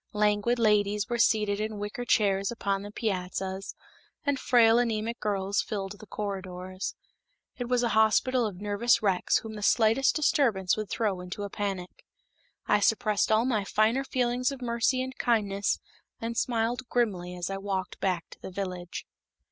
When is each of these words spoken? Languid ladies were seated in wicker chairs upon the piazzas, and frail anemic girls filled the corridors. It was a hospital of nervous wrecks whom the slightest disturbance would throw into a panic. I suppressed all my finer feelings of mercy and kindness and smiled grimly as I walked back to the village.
Languid 0.13 0.57
ladies 0.57 1.07
were 1.09 1.19
seated 1.19 1.59
in 1.59 1.77
wicker 1.77 2.05
chairs 2.05 2.49
upon 2.51 2.81
the 2.81 2.89
piazzas, 2.89 3.75
and 4.25 4.39
frail 4.39 4.79
anemic 4.79 5.19
girls 5.19 5.61
filled 5.61 5.99
the 5.99 6.07
corridors. 6.07 6.95
It 7.59 7.69
was 7.69 7.83
a 7.83 7.89
hospital 7.89 8.47
of 8.47 8.59
nervous 8.59 9.03
wrecks 9.03 9.37
whom 9.37 9.53
the 9.53 9.61
slightest 9.61 10.15
disturbance 10.15 10.75
would 10.75 10.89
throw 10.89 11.21
into 11.21 11.43
a 11.43 11.51
panic. 11.51 12.03
I 12.65 12.79
suppressed 12.79 13.31
all 13.31 13.45
my 13.45 13.63
finer 13.63 14.03
feelings 14.03 14.51
of 14.51 14.59
mercy 14.59 15.03
and 15.03 15.15
kindness 15.19 15.79
and 16.19 16.35
smiled 16.35 16.89
grimly 16.89 17.35
as 17.35 17.51
I 17.51 17.57
walked 17.59 17.99
back 17.99 18.27
to 18.31 18.39
the 18.41 18.49
village. 18.49 19.05